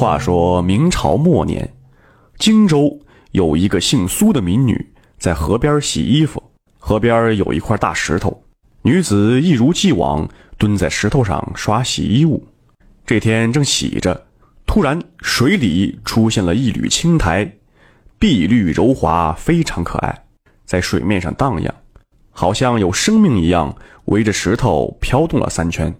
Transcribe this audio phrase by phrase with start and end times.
[0.00, 1.74] 话说明朝末年，
[2.38, 2.98] 荆州
[3.32, 6.42] 有一个姓苏的民女在河边洗衣服，
[6.78, 8.42] 河边有一块大石头，
[8.80, 10.26] 女子一如既往
[10.56, 12.42] 蹲在石头上刷洗衣物。
[13.04, 14.26] 这天正洗着，
[14.66, 17.52] 突然水里出现了一缕青苔，
[18.18, 20.24] 碧绿柔滑，非常可爱，
[20.64, 21.74] 在水面上荡漾，
[22.30, 23.76] 好像有生命一样，
[24.06, 25.94] 围着石头飘动了三圈。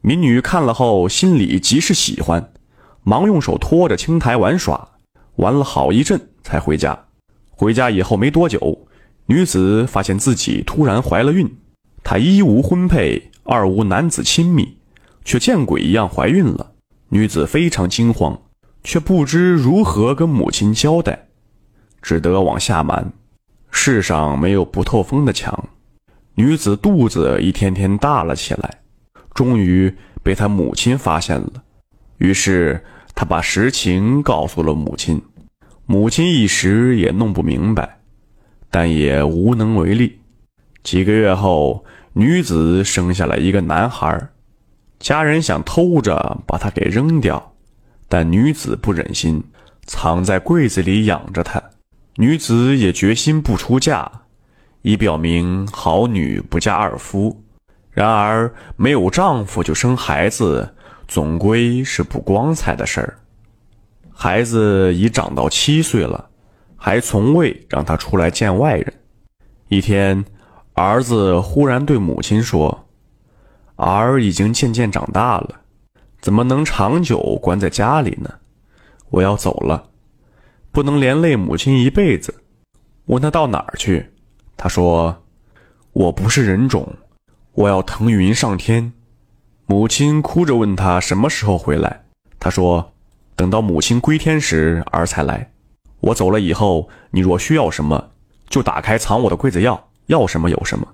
[0.00, 2.52] 民女看了后，心里极是喜欢。
[3.04, 4.88] 忙用手托着青苔玩耍，
[5.36, 7.06] 玩了好一阵才回家。
[7.50, 8.86] 回家以后没多久，
[9.26, 11.48] 女子发现自己突然怀了孕。
[12.04, 14.76] 她一无婚配，二无男子亲密，
[15.24, 16.72] 却见鬼一样怀孕了。
[17.08, 18.40] 女子非常惊慌，
[18.82, 21.28] 却不知如何跟母亲交代，
[22.00, 23.12] 只得往下瞒。
[23.70, 25.68] 世上没有不透风的墙，
[26.34, 28.80] 女子肚子一天天大了起来，
[29.34, 31.62] 终于被她母亲发现了。
[32.18, 35.20] 于是，他把实情告诉了母亲，
[35.86, 37.98] 母亲一时也弄不明白，
[38.70, 40.18] 但也无能为力。
[40.82, 44.28] 几个月后，女子生下了一个男孩，
[44.98, 47.54] 家人想偷着把他给扔掉，
[48.08, 49.42] 但女子不忍心，
[49.86, 51.62] 藏在柜子里养着他。
[52.16, 54.10] 女子也决心不出嫁，
[54.82, 57.42] 以表明好女不嫁二夫。
[57.90, 60.74] 然而，没有丈夫就生孩子。
[61.08, 63.18] 总归是不光彩的事儿。
[64.12, 66.28] 孩子已长到七岁了，
[66.76, 68.92] 还从未让他出来见外人。
[69.68, 70.24] 一天，
[70.74, 72.86] 儿子忽然对母亲说
[73.76, 75.60] ：“儿已经渐渐长大了，
[76.20, 78.32] 怎么能长久关在家里呢？
[79.10, 79.90] 我要走了，
[80.70, 82.34] 不能连累母亲一辈子。”
[83.06, 84.10] 问他到哪儿去，
[84.56, 85.24] 他说
[85.92, 86.86] ：“我不是人种，
[87.52, 88.92] 我要腾云上天。”
[89.72, 92.02] 母亲哭着问他什么时候回来，
[92.38, 92.92] 他说
[93.34, 95.50] ：“等到母亲归天时，儿才来。
[96.00, 98.10] 我走了以后，你若需要什么，
[98.50, 100.86] 就打开藏我的柜子要，要什么有什么。”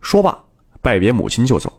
[0.00, 0.38] 说罢，
[0.80, 1.70] 拜别母亲就走。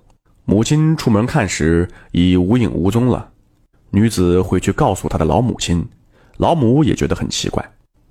[0.46, 3.32] 母亲出门看时，已无影无踪了。
[3.90, 5.84] 女子回去告诉她的老母亲，
[6.38, 7.68] 老母也觉得很奇怪。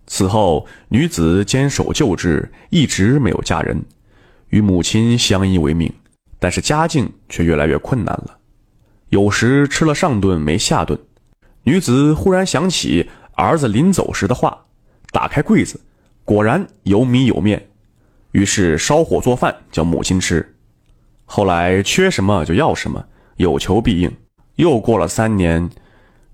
[0.09, 3.81] 此后，女子坚守旧制，一直没有嫁人，
[4.49, 5.93] 与母亲相依为命。
[6.45, 8.37] 但是家境却越来越困难了，
[9.09, 10.99] 有时吃了上顿没下顿。
[11.63, 14.67] 女子忽然想起儿子临走时的话，
[15.11, 15.81] 打开柜子，
[16.23, 17.71] 果然有米有面，
[18.33, 20.55] 于是烧火做饭叫母亲吃。
[21.25, 23.03] 后来缺什么就要什么，
[23.39, 24.15] 有求必应。
[24.57, 25.71] 又过了三年，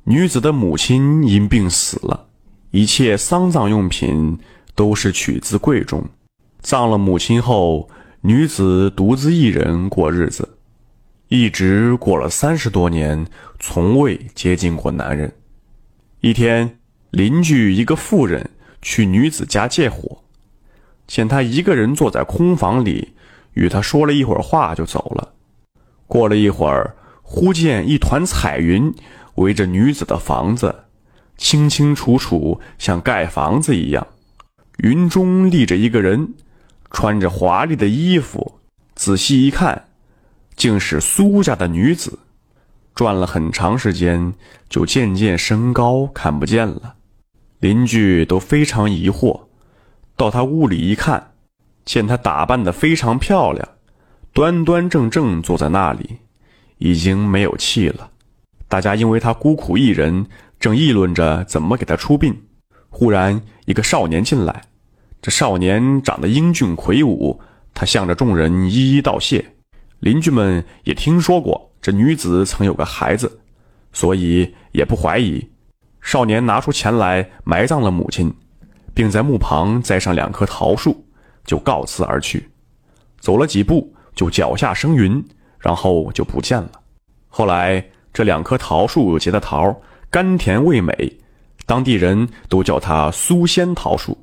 [0.03, 2.27] 女子的母亲因病死了，
[2.73, 4.41] 一切丧葬用品
[4.75, 6.05] 都是取自柜中。
[6.61, 7.89] 葬了母亲后。
[8.23, 10.47] 女子独自一人过日子，
[11.29, 13.27] 一直过了三十多年，
[13.59, 15.33] 从未接近过男人。
[16.21, 16.79] 一天，
[17.11, 18.51] 邻居一个妇人
[18.83, 20.23] 去女子家借火，
[21.07, 23.15] 见她一个人坐在空房里，
[23.55, 25.33] 与她说了一会儿话就走了。
[26.07, 28.93] 过了一会儿，忽见一团彩云
[29.37, 30.85] 围着女子的房子，
[31.39, 34.07] 清清楚楚，像盖房子一样。
[34.83, 36.35] 云中立着一个人。
[36.91, 38.61] 穿着华丽的衣服，
[38.95, 39.87] 仔细一看，
[40.57, 42.19] 竟是苏家的女子。
[42.95, 44.35] 转了很长时间，
[44.69, 46.95] 就渐渐升高，看不见了。
[47.61, 49.41] 邻居都非常疑惑，
[50.17, 51.33] 到他屋里一看，
[51.85, 53.67] 见她打扮得非常漂亮，
[54.33, 56.19] 端端正正坐在那里，
[56.79, 58.11] 已经没有气了。
[58.69, 60.27] 大家因为她孤苦一人，
[60.59, 62.35] 正议论着怎么给她出殡。
[62.91, 64.63] 忽然，一个少年进来。
[65.23, 67.39] 这少年长得英俊魁梧，
[67.75, 69.45] 他向着众人一一道谢。
[69.99, 73.41] 邻居们也听说过这女子曾有个孩子，
[73.93, 75.47] 所以也不怀疑。
[76.01, 78.33] 少年拿出钱来埋葬了母亲，
[78.95, 81.05] 并在墓旁栽上两棵桃树，
[81.45, 82.49] 就告辞而去。
[83.19, 85.23] 走了几步，就脚下生云，
[85.59, 86.71] 然后就不见了。
[87.29, 89.79] 后来这两棵桃树结的桃
[90.09, 91.19] 甘甜味美，
[91.67, 94.17] 当地人都叫它苏仙桃树。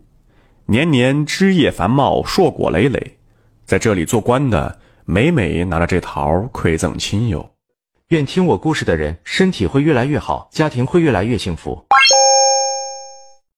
[0.69, 3.15] 年年枝叶繁茂，硕果累累，
[3.63, 7.49] 在这里做官的每每拿着这桃馈赠亲友。
[8.09, 11.85] 愿听我故事的人身体会越来越好，家庭会越来越幸福。